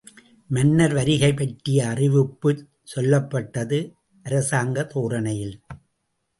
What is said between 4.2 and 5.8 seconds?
அரசாங்கத் தோரணையில்!